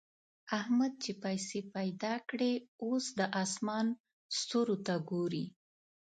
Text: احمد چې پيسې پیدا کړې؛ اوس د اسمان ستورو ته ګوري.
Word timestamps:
احمد 0.59 0.93
چې 1.03 1.11
پيسې 1.23 1.59
پیدا 1.75 2.13
کړې؛ 2.29 2.53
اوس 2.83 3.05
د 3.19 3.21
اسمان 3.43 3.85
ستورو 4.37 4.75
ته 4.85 4.93
ګوري. 5.09 5.45